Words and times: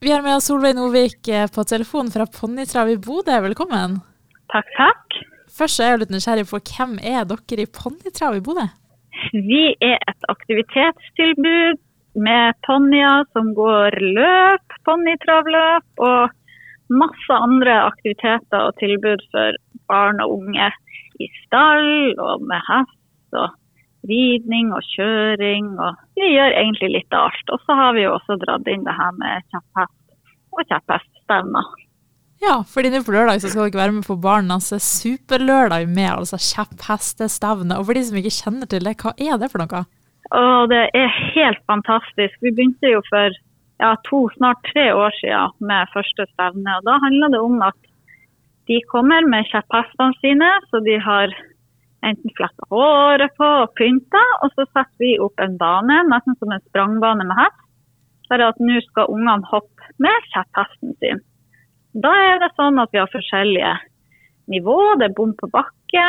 Vi 0.00 0.12
har 0.12 0.22
med 0.22 0.36
oss 0.36 0.46
Solveig 0.46 0.76
Novik 0.78 1.28
eh, 1.28 1.48
på 1.50 1.64
telefon 1.66 2.06
fra 2.14 2.22
Ponnitrav 2.30 2.86
i 2.86 2.94
Bodø. 3.02 3.34
Velkommen. 3.42 3.96
Takk, 4.52 4.68
takk. 4.76 5.16
Først 5.50 5.82
er 5.82 5.90
jeg 5.90 6.00
litt 6.04 6.12
nysgjerrig 6.14 6.44
på 6.46 6.60
hvem 6.68 6.92
er 7.02 7.24
dere 7.26 7.64
i 7.64 7.70
Ponnitrav 7.78 8.36
i 8.38 8.42
Bodø? 8.46 8.68
Vi 9.34 9.64
er 9.82 9.98
et 9.98 10.28
aktivitetstilbud 10.30 11.82
med 12.28 12.54
ponnier 12.68 13.26
som 13.34 13.50
går 13.58 13.98
løp, 14.20 14.78
ponnitravløp 14.86 16.06
og 16.06 16.30
masse 16.94 17.40
andre 17.48 17.80
aktiviteter 17.88 18.68
og 18.68 18.78
tilbud 18.78 19.26
for 19.34 19.58
barn 19.90 20.22
og 20.22 20.36
unge 20.38 20.70
i 21.18 21.26
stall 21.42 22.14
og 22.22 22.46
med 22.46 22.62
hest 22.70 23.42
og 23.42 23.50
ridning 24.06 24.70
og 24.76 24.84
kjøring. 24.94 25.74
Og 25.80 25.98
vi 26.18 26.32
gjør 26.34 26.54
egentlig 26.62 26.92
litt 26.94 27.16
av 27.16 27.30
alt. 27.30 27.52
Og 27.54 27.64
så 27.64 27.76
har 27.80 27.96
vi 27.96 28.06
jo 28.06 28.14
også 28.14 28.38
dratt 28.44 28.70
inn 28.70 28.86
det 28.86 28.96
her 28.98 29.12
med 29.18 29.44
kjepphest 29.52 29.94
og 30.54 30.64
kjeppheststevner. 30.70 31.76
Ja, 32.38 32.60
fordi 32.70 32.92
nå 32.92 33.02
på 33.02 33.12
lørdag 33.16 33.40
så 33.42 33.50
skal 33.50 33.66
dere 33.66 33.80
være 33.80 33.96
med 33.96 34.06
på 34.06 34.14
Barnas 34.22 34.70
superlørdag 34.70 35.88
med 35.90 36.12
altså 36.12 36.38
kjepphestestevne. 36.38 37.78
Og 37.78 37.88
for 37.88 37.98
de 37.98 38.04
som 38.06 38.20
ikke 38.20 38.36
kjenner 38.36 38.70
til 38.70 38.86
det, 38.86 38.94
hva 39.02 39.14
er 39.18 39.40
det 39.42 39.50
for 39.50 39.64
noe? 39.64 39.82
Og 40.38 40.70
det 40.70 40.84
er 40.94 41.18
helt 41.34 41.60
fantastisk. 41.70 42.36
Vi 42.44 42.52
begynte 42.54 42.92
jo 42.92 43.02
for 43.08 43.34
ja, 43.82 43.92
to, 44.06 44.26
snart 44.36 44.62
tre 44.70 44.90
år 44.94 45.14
siden 45.18 45.54
med 45.70 45.90
første 45.94 46.26
stevne. 46.34 46.78
og 46.78 46.86
Da 46.86 46.98
handler 47.02 47.34
det 47.34 47.42
om 47.42 47.62
at 47.66 47.78
de 48.68 48.78
kommer 48.92 49.24
med 49.26 49.48
kjepphestene 49.48 50.14
sine, 50.22 50.50
så 50.70 50.82
de 50.84 50.98
har 51.00 51.32
enten 52.06 52.34
flette 52.38 52.68
håret 52.72 53.34
på 53.38 53.48
og 53.64 53.72
pynta. 53.78 54.22
Og 54.44 54.52
så 54.54 54.66
setter 54.70 55.02
vi 55.02 55.16
opp 55.22 55.40
en 55.42 55.58
bane, 55.60 56.02
nesten 56.10 56.38
som 56.38 56.52
en 56.54 56.64
sprangbane 56.68 57.26
med 57.28 57.38
hest. 57.40 57.64
Bare 58.28 58.50
at 58.52 58.58
nå 58.60 58.80
skal 58.84 59.08
ungene 59.12 59.48
hoppe 59.48 59.92
med 60.04 60.26
kjepphesten 60.32 60.96
sin. 61.00 61.22
Da 61.96 62.10
er 62.32 62.42
det 62.42 62.52
sånn 62.58 62.78
at 62.82 62.92
vi 62.92 63.00
har 63.00 63.08
forskjellige 63.10 63.72
nivå. 64.52 64.76
Det 65.00 65.08
er 65.08 65.16
bom 65.16 65.32
på 65.38 65.48
bakke, 65.52 66.08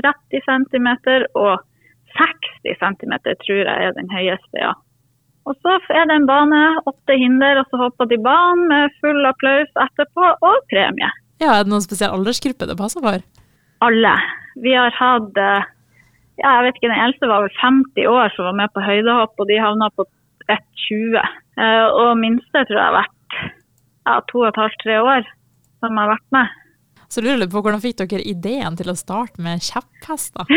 30 0.00 0.40
cm 0.48 0.88
og 1.36 1.60
60 2.16 2.80
cm 2.80 3.12
tror 3.44 3.60
jeg 3.60 3.86
er 3.88 3.94
den 3.96 4.10
høyeste, 4.12 4.56
ja. 4.56 4.72
Og 5.48 5.56
så 5.64 5.74
er 5.90 6.06
det 6.06 6.16
en 6.20 6.28
bane, 6.28 6.60
åtte 6.86 7.16
hinder, 7.18 7.58
og 7.60 7.70
så 7.70 7.80
hopper 7.80 8.06
de 8.10 8.18
banen 8.22 8.68
med 8.70 8.94
full 9.02 9.26
applaus 9.26 9.70
etterpå, 9.84 10.28
og 10.38 10.68
premie. 10.70 11.10
Ja, 11.42 11.58
Er 11.58 11.64
det 11.64 11.72
noen 11.72 11.82
spesiell 11.82 12.14
aldersgruppe 12.14 12.68
det 12.70 12.78
passer 12.78 13.02
for? 13.02 13.24
Alle. 13.82 14.14
Vi 14.60 14.74
har 14.76 14.92
hatt 14.96 15.38
ja, 16.40 16.48
jeg 16.48 16.64
vet 16.66 16.78
ikke, 16.78 16.90
Den 16.90 17.04
eldste 17.04 17.28
var 17.30 17.44
vel 17.44 17.56
50 17.60 18.08
år 18.08 18.32
som 18.34 18.48
var 18.48 18.56
med 18.58 18.72
på 18.74 18.84
høydehopp, 18.84 19.34
og 19.38 19.48
de 19.48 19.60
havna 19.60 19.88
på 19.96 20.06
1,20. 20.50 21.20
Og 22.00 22.10
minste 22.18 22.64
tror 22.66 22.78
jeg 22.78 22.88
har 22.88 22.96
vært 22.96 23.36
ja, 24.08 24.16
to 24.30 24.42
og 24.42 24.48
et 24.48 24.60
halvt, 24.60 24.78
tre 24.82 24.98
år 25.02 25.28
som 25.82 25.98
har 26.00 26.12
vært 26.14 26.28
med. 26.34 26.58
Så 27.12 27.20
lurer 27.20 27.44
jeg 27.44 27.52
på 27.52 27.60
hvordan 27.60 27.82
fikk 27.82 27.98
dere 28.00 28.24
ideen 28.24 28.78
til 28.78 28.88
å 28.88 28.96
starte 28.96 29.42
med 29.44 29.60
kjepphester? 29.66 30.48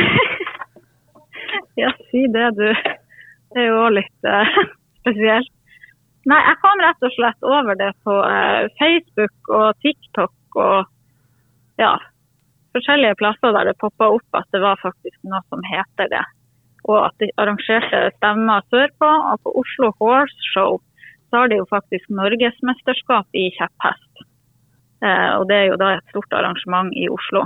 ja, 1.82 1.92
si 2.12 2.24
det, 2.32 2.48
du. 2.56 2.70
Det 3.52 3.64
er 3.64 3.70
jo 3.70 3.82
òg 3.84 3.98
litt 3.98 4.30
uh, 4.30 4.60
spesielt. 5.02 5.52
Nei, 6.26 6.40
jeg 6.42 6.58
kom 6.64 6.82
rett 6.82 7.06
og 7.06 7.14
slett 7.14 7.46
over 7.46 7.78
det 7.78 7.92
på 8.08 8.16
uh, 8.18 8.66
Facebook 8.80 9.52
og 9.54 9.84
TikTok 9.84 10.62
og 10.64 10.88
ja, 11.78 11.92
forskjellige 12.76 13.18
plasser 13.22 13.56
der 13.56 13.72
det 13.72 13.80
poppa 13.82 14.12
opp 14.18 14.40
at 14.40 14.48
det 14.54 14.62
var 14.64 14.82
faktisk 14.84 15.18
noe 15.24 15.42
som 15.50 15.64
heter 15.66 16.12
det. 16.12 16.24
Og 16.86 17.00
at 17.08 17.16
de 17.24 17.32
arrangerte 17.42 18.02
stemmer 18.20 18.66
sørpå. 18.74 19.10
Og 19.32 19.42
på 19.42 19.56
Oslo 19.64 19.92
Horse 20.00 20.50
Show 20.54 20.80
så 21.30 21.42
har 21.42 21.50
de 21.50 21.60
jo 21.60 21.68
faktisk 21.72 22.12
norgesmesterskap 22.14 23.28
i 23.34 23.50
kjepphest. 23.58 24.26
Eh, 25.04 25.32
og 25.40 25.48
det 25.50 25.58
er 25.58 25.70
jo 25.72 25.80
da 25.82 25.96
et 25.96 26.14
stort 26.14 26.36
arrangement 26.38 26.94
i 26.96 27.08
Oslo. 27.12 27.46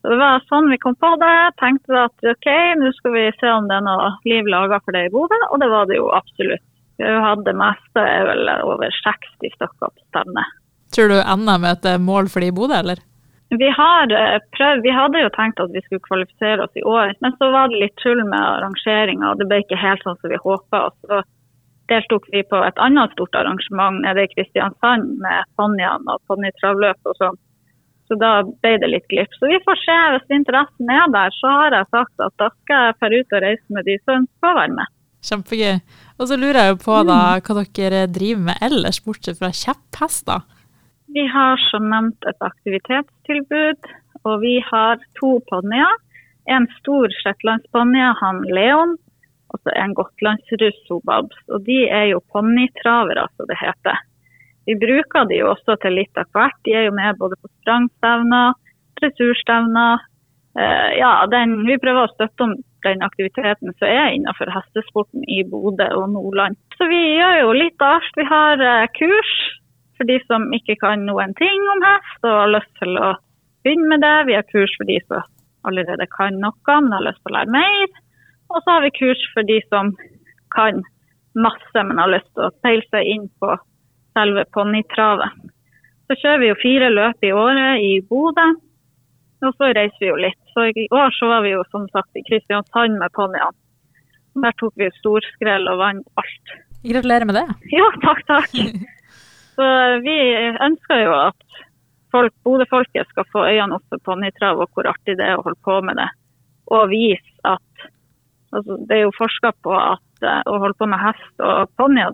Så 0.00 0.10
Det 0.10 0.18
var 0.20 0.44
sånn 0.48 0.70
vi 0.72 0.80
kom 0.80 0.96
på 0.96 1.12
det. 1.20 1.36
Tenkte 1.60 2.06
at 2.06 2.26
OK, 2.32 2.48
nå 2.80 2.90
skal 2.96 3.14
vi 3.16 3.26
se 3.38 3.52
om 3.52 3.68
det 3.68 3.78
er 3.78 3.86
noe 3.86 4.10
liv 4.28 4.48
laga 4.48 4.80
for 4.84 4.96
det 4.96 5.06
i 5.06 5.12
Bodø, 5.12 5.38
og 5.50 5.60
det 5.60 5.68
var 5.72 5.90
det 5.90 6.00
jo 6.00 6.08
absolutt. 6.16 6.64
Vi 7.00 7.12
det 7.46 7.54
meste, 7.56 8.00
er 8.00 8.26
vel 8.28 8.48
over 8.60 8.92
60 8.92 9.30
stykker 9.38 9.70
på 9.80 9.88
stevne. 10.10 10.44
Tror 10.92 11.08
du 11.08 11.16
NM 11.16 11.64
er 11.64 11.78
et 11.78 11.88
mål 12.00 12.28
for 12.28 12.44
de 12.44 12.50
i 12.50 12.56
Bodø, 12.56 12.76
eller? 12.76 13.00
Vi 13.50 13.70
har 13.74 14.12
eh, 14.14 14.38
prøvd, 14.54 14.84
vi 14.86 14.92
hadde 14.94 15.24
jo 15.24 15.30
tenkt 15.34 15.60
at 15.62 15.72
vi 15.74 15.82
skulle 15.82 16.06
kvalifisere 16.06 16.64
oss 16.66 16.78
i 16.78 16.86
år, 16.86 17.16
men 17.24 17.34
så 17.38 17.50
var 17.50 17.70
det 17.70 17.80
litt 17.82 17.96
tull 17.98 18.22
med 18.22 18.38
arrangeringa, 18.38 19.34
det 19.40 19.48
ble 19.50 19.58
ikke 19.64 19.78
helt 19.80 20.04
sånn 20.06 20.18
som 20.20 20.30
vi 20.30 20.38
håpa. 20.38 20.82
Så 21.02 21.22
deltok 21.90 22.28
vi 22.30 22.44
på 22.46 22.60
et 22.62 22.78
annet 22.78 23.10
stort 23.16 23.34
arrangement 23.34 23.98
nede 24.04 24.22
i 24.22 24.30
Kristiansand 24.30 25.16
med 25.24 25.50
ponniene 25.58 26.14
og 26.14 26.22
ponnitravløp 26.30 27.10
og 27.10 27.18
sånn. 27.18 27.40
Så 28.06 28.18
da 28.18 28.30
ble 28.46 28.76
det 28.82 28.90
litt 28.90 29.10
glipp. 29.10 29.34
Så 29.38 29.50
vi 29.50 29.58
får 29.62 29.82
se. 29.82 29.98
Hvis 30.14 30.38
interessen 30.40 30.88
er 30.90 31.10
der, 31.14 31.34
så 31.34 31.50
har 31.60 31.76
jeg 31.76 31.90
sagt 31.94 32.24
at 32.26 32.34
da 32.42 32.48
skal 32.54 32.88
jeg 32.88 32.96
dra 33.02 33.10
ut 33.18 33.36
og 33.36 33.44
reise 33.44 33.76
med 33.76 33.86
de 33.86 33.98
som 34.02 34.26
å 34.26 34.54
være 34.58 34.78
med. 34.78 34.94
Kjempegøy. 35.26 35.76
Og 36.18 36.30
så 36.30 36.38
lurer 36.40 36.58
jeg 36.58 36.72
jo 36.72 36.80
på 36.86 36.96
da, 37.04 37.18
mm. 37.36 37.44
hva 37.46 37.64
dere 37.78 38.00
driver 38.10 38.46
med 38.48 38.64
ellers, 38.66 39.02
bortsett 39.04 39.38
fra 39.38 39.52
kjepphester? 39.54 40.42
Vi 41.14 41.26
har 41.26 41.56
som 41.70 41.88
nevnt 41.90 42.26
et 42.30 42.44
aktivitetstilbud, 42.46 43.88
og 44.28 44.34
vi 44.44 44.60
har 44.62 45.00
to 45.18 45.38
ponnier. 45.50 45.96
En 46.46 46.68
stor 46.78 47.10
shetlandsponni, 47.22 48.04
han 48.20 48.38
Leon, 48.46 48.94
altså 49.50 49.74
en 49.74 49.96
gotlandsruss 49.98 50.92
Babs. 51.08 51.42
Og 51.50 51.66
de 51.66 51.82
er 51.88 52.12
jo 52.12 52.22
ponnitravere, 52.32 53.26
som 53.34 53.50
det 53.50 53.58
heter. 53.58 53.98
Vi 54.70 54.78
bruker 54.78 55.26
de 55.26 55.40
jo 55.40 55.50
også 55.50 55.78
til 55.82 55.98
litt 55.98 56.20
av 56.20 56.30
hvert. 56.36 56.58
De 56.68 56.78
er 56.78 56.86
jo 56.86 56.94
med 56.94 57.18
både 57.18 57.38
på 57.42 57.50
sprangstevner, 57.60 58.54
dressurstevner. 59.00 60.06
Eh, 60.58 60.90
ja, 61.00 61.14
den, 61.32 61.62
vi 61.66 61.78
prøver 61.82 62.06
å 62.06 62.14
støtte 62.14 62.46
om 62.46 62.54
den 62.86 63.02
aktiviteten 63.02 63.74
som 63.76 63.88
er 63.88 64.14
innenfor 64.14 64.50
hestesporten 64.54 65.26
i 65.26 65.42
Bodø 65.48 65.90
og 65.98 66.12
Nordland. 66.14 66.58
Så 66.78 66.86
vi 66.90 67.00
gjør 67.18 67.40
jo 67.42 67.56
litt 67.56 67.82
av 67.82 67.98
alt. 67.98 68.14
Vi 68.20 68.26
har 68.30 68.62
eh, 68.62 68.90
kurs 68.94 69.34
for 70.00 70.08
de 70.08 70.16
som 70.24 70.48
ikke 70.56 70.78
kan 70.80 71.04
noen 71.04 71.34
ting 71.36 71.66
om 71.74 71.84
hest 71.84 72.24
og 72.24 72.38
har 72.38 72.54
lyst 72.54 72.72
til 72.80 72.96
å 72.96 73.10
begynne 73.60 73.90
med 73.92 74.00
det. 74.00 74.14
Vi 74.30 74.38
har 74.38 74.46
kurs 74.48 74.72
for 74.80 74.88
de 74.88 74.96
som 75.04 75.26
allerede 75.68 76.06
kan 76.14 76.38
noe, 76.40 76.76
men 76.80 76.94
har 76.96 77.04
lyst 77.04 77.20
til 77.20 77.34
å 77.34 77.36
lære 77.36 77.52
mer. 77.52 77.98
Og 78.48 78.62
så 78.62 78.72
har 78.72 78.86
vi 78.86 78.94
kurs 78.96 79.24
for 79.34 79.44
de 79.44 79.58
som 79.68 79.92
kan 80.56 80.80
masse, 81.36 81.76
men 81.84 82.00
har 82.00 82.14
lyst 82.14 82.30
til 82.32 82.48
å 82.48 82.54
peile 82.64 82.86
seg 82.88 83.10
inn 83.12 83.26
på 83.42 83.52
selve 84.16 84.46
ponnitravet. 84.56 85.36
Så 86.08 86.16
kjører 86.18 86.40
vi 86.42 86.48
jo 86.48 86.60
fire 86.62 86.88
løp 86.90 87.28
i 87.28 87.34
året 87.36 87.84
i 87.84 87.90
Bodø, 88.08 88.46
og 89.46 89.52
så 89.60 89.68
reiser 89.76 90.00
vi 90.00 90.08
jo 90.08 90.16
litt. 90.24 90.40
Så 90.54 90.64
i 90.72 90.86
år 90.90 91.12
så 91.14 91.28
var 91.30 91.44
vi 91.44 91.52
jo 91.52 91.60
som 91.70 91.84
sagt 91.92 92.16
i 92.18 92.24
Kristiansand 92.26 92.96
med 92.98 93.12
ponniene. 93.14 93.52
Der 94.40 94.56
tok 94.62 94.74
vi 94.80 94.88
storskrell 94.96 95.68
og 95.70 95.78
vant 95.82 96.20
alt. 96.20 96.56
Gratulerer 96.86 97.28
med 97.28 97.36
det. 97.36 97.46
Ja, 97.74 97.86
takk, 98.02 98.24
takk. 98.30 98.56
Så 99.56 99.66
vi 100.04 100.16
ønsker 100.62 101.04
jo 101.04 101.14
at 101.16 101.60
folk, 102.14 102.34
Bodø-folket 102.46 103.08
skal 103.10 103.28
få 103.32 103.46
øynene 103.48 103.78
opp 103.78 103.86
for 103.92 104.02
ponnitrav 104.10 104.62
og 104.62 104.70
hvor 104.74 104.88
artig 104.90 105.18
det 105.18 105.26
er 105.26 105.38
å 105.38 105.44
holde 105.46 105.60
på 105.66 105.80
med 105.86 106.00
det. 106.00 106.10
Og 106.70 106.90
vise 106.92 107.34
at 107.44 107.90
Altså, 108.50 108.76
det 108.88 108.96
er 108.96 109.04
jo 109.04 109.14
forska 109.14 109.52
på 109.62 109.74
at 109.78 110.24
uh, 110.26 110.40
å 110.50 110.56
holde 110.58 110.74
på 110.80 110.88
med 110.90 110.98
hest 110.98 111.44
og 111.44 111.70
ponnier 111.78 112.10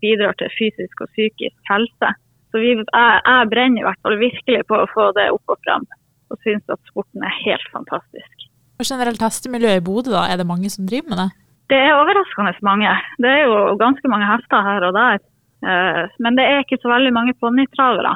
bidrar 0.00 0.36
til 0.40 0.52
fysisk 0.56 1.04
og 1.04 1.10
psykisk 1.12 1.58
helse. 1.68 2.12
Så 2.48 2.62
vi, 2.62 2.72
jeg, 2.78 3.20
jeg, 3.26 3.50
brenner 3.52 3.82
i 3.82 3.84
hvert 3.84 4.00
fall 4.06 4.16
virkelig 4.20 4.62
på 4.70 4.78
å 4.80 4.88
få 4.94 5.10
det 5.18 5.26
opp 5.34 5.52
og 5.52 5.60
fram, 5.66 5.84
og 6.32 6.40
syns 6.46 6.72
at 6.72 6.80
sporten 6.88 7.26
er 7.26 7.36
helt 7.42 7.68
fantastisk. 7.74 8.48
Og 8.80 8.88
generelt 8.88 9.22
hestemiljøet 9.22 9.82
i 9.82 9.84
Bodø, 9.84 10.14
da, 10.14 10.24
er 10.30 10.40
det 10.40 10.48
mange 10.48 10.70
som 10.72 10.86
driver 10.88 11.12
med 11.12 11.20
det? 11.20 11.28
Det 11.72 11.80
er 11.80 11.98
overraskende 11.98 12.54
mange. 12.66 12.90
Det 13.22 13.30
er 13.30 13.44
jo 13.44 13.76
ganske 13.80 14.10
mange 14.12 14.28
hester 14.28 14.64
her 14.66 14.88
og 14.88 14.96
der. 14.96 15.20
Uh, 15.64 16.04
men 16.20 16.36
det 16.38 16.44
er 16.46 16.62
ikke 16.62 16.80
så 16.82 16.92
veldig 16.92 17.12
mange 17.16 17.34
ponnitravere. 17.40 18.14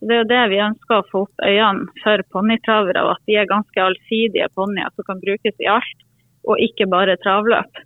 Det 0.00 0.14
er 0.14 0.20
jo 0.22 0.30
det 0.30 0.42
vi 0.52 0.60
ønsker 0.62 1.00
å 1.00 1.06
få 1.10 1.24
opp 1.26 1.42
øynene 1.42 2.02
for 2.04 2.22
ponnitravere, 2.34 3.02
at 3.14 3.22
de 3.26 3.38
er 3.40 3.50
ganske 3.50 3.82
allsidige 3.82 4.46
ponnier 4.54 4.92
som 4.94 5.06
kan 5.08 5.22
brukes 5.24 5.58
i 5.58 5.70
alt 5.70 6.04
og 6.48 6.62
ikke 6.62 6.86
bare 6.90 7.18
travløp. 7.24 7.80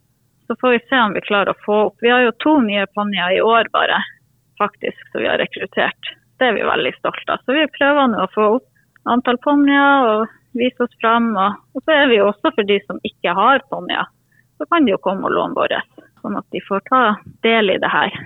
Så 0.46 0.56
får 0.61 0.75
vi 0.75 0.82
se 0.90 0.99
om 1.00 1.14
vi 1.17 1.25
klarer 1.25 1.55
å 1.55 1.62
få 1.64 1.78
opp. 1.87 1.96
Vi 2.05 2.11
har 2.12 2.26
jo 2.26 2.34
to 2.44 2.58
nye 2.61 2.84
ponnier 2.93 3.38
i 3.38 3.40
år 3.40 3.70
bare, 3.72 4.02
faktisk, 4.61 5.00
som 5.11 5.22
vi 5.22 5.31
har 5.31 5.40
rekruttert. 5.40 6.12
Det 6.38 6.50
er 6.50 6.58
vi 6.58 6.67
veldig 6.67 6.93
stolte 6.99 7.32
av. 7.32 7.40
Så 7.46 7.56
vi 7.56 7.64
prøver 7.78 8.12
nå 8.12 8.20
å 8.20 8.32
få 8.34 8.49
opp 8.58 9.08
antall 9.08 9.38
ponnier 9.43 10.11
og 10.11 10.37
vise 10.58 10.84
oss 10.84 11.00
fram. 11.00 11.32
Og, 11.32 11.58
og, 11.72 11.84
så 11.87 11.96
er 11.96 12.11
vi 12.11 12.20
jo 12.20 12.28
også 12.28 12.52
for 12.52 12.69
de 12.69 12.78
som 12.84 13.00
ikke 13.08 13.34
har 13.38 13.64
ponnier, 13.72 14.11
så 14.61 14.69
kan 14.69 14.84
de 14.84 14.94
jo 14.94 15.00
komme 15.02 15.26
og 15.31 15.37
låne 15.38 15.58
våre. 15.58 15.81
Sånn 16.20 16.38
at 16.38 16.46
de 16.55 16.62
får 16.69 16.84
ta 16.90 17.02
del 17.46 17.72
i 17.72 17.81
det 17.82 17.90
her. 17.90 18.20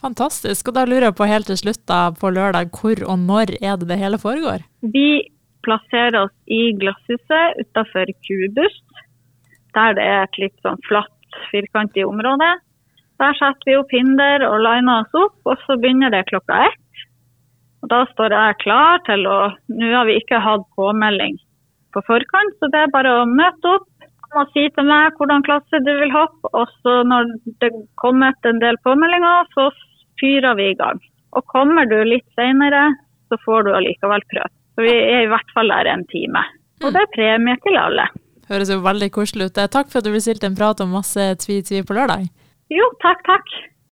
Fantastisk. 0.00 0.70
Og 0.70 0.76
da 0.76 0.86
lurer 0.88 1.10
jeg 1.10 1.18
på 1.18 1.28
helt 1.28 1.50
til 1.50 1.58
slutt 1.60 1.82
da, 1.90 2.08
på 2.16 2.32
lørdag, 2.32 2.72
hvor 2.76 3.04
og 3.04 3.18
når 3.20 3.56
er 3.60 3.76
det 3.80 3.90
det 3.90 4.00
hele 4.00 4.20
foregår? 4.20 4.64
Vi 4.80 5.28
plasserer 5.66 6.22
oss 6.24 6.36
i 6.48 6.70
Glasshuset 6.80 7.60
utafor 7.60 8.08
Kubus 8.24 8.78
der 9.76 9.94
det 9.94 10.04
er 10.04 10.24
et 10.24 10.38
litt 10.42 10.56
sånn 10.64 10.80
flatt, 10.88 11.14
firkantig 11.50 12.02
område. 12.06 12.48
Der 13.20 13.36
setter 13.38 13.68
vi 13.68 13.76
opp 13.78 13.92
hinder 13.94 14.44
og 14.48 14.56
liner 14.64 15.04
oss 15.04 15.18
opp, 15.20 15.36
og 15.46 15.60
så 15.66 15.76
begynner 15.80 16.12
det 16.14 16.24
klokka 16.30 16.64
ett. 16.70 17.04
Og 17.84 17.92
da 17.92 18.00
står 18.10 18.34
jeg 18.34 18.58
klar 18.64 19.00
til 19.06 19.24
å 19.28 19.38
Nå 19.72 19.92
har 19.94 20.08
vi 20.08 20.18
ikke 20.20 20.40
hatt 20.44 20.66
påmelding 20.76 21.38
på 21.94 22.02
forkant, 22.06 22.58
så 22.58 22.68
det 22.72 22.84
er 22.84 22.92
bare 22.94 23.14
å 23.20 23.28
møte 23.28 23.76
opp 23.76 23.86
og 24.38 24.50
si 24.54 24.68
til 24.76 24.86
meg 24.86 25.16
hvordan 25.18 25.42
klasse 25.42 25.80
du 25.82 25.90
vil 26.02 26.12
hoppe. 26.14 26.50
Og 26.54 26.70
så 26.84 27.00
når 27.06 27.32
det 27.62 27.70
kommer 27.98 28.34
en 28.46 28.60
del 28.62 28.78
påmeldinger, 28.86 29.48
så 29.56 29.70
fyrer 30.20 30.56
vi 30.58 30.70
i 30.70 30.78
gang. 30.78 31.00
Og 31.36 31.46
kommer 31.50 31.88
du 31.90 31.98
litt 32.06 32.26
senere, 32.38 32.88
så 33.30 33.38
får 33.44 33.66
du 33.66 33.74
allikevel 33.74 34.24
prøve. 34.32 34.50
Så 34.74 34.86
vi 34.86 34.94
er 34.94 35.24
i 35.24 35.30
hvert 35.30 35.54
fall 35.54 35.70
der 35.72 35.90
en 35.90 36.06
time. 36.10 36.42
Og 36.80 36.94
det 36.94 37.02
er 37.02 37.14
premie 37.14 37.58
til 37.64 37.76
alle. 37.78 38.06
Høres 38.50 38.70
jo 38.72 38.80
veldig 38.82 39.10
koselig 39.14 39.50
ut. 39.50 39.58
Takk 39.70 39.90
for 39.90 40.00
at 40.00 40.06
du 40.06 40.14
bestilte 40.14 40.40
stilte 40.40 40.50
en 40.50 40.58
prat 40.58 40.80
om 40.82 40.94
masse 40.96 41.26
tvi-tvi 41.44 41.84
på 41.86 41.94
lørdag. 41.94 42.24
Jo, 42.72 42.86
takk, 43.02 43.22
takk. 43.28 43.52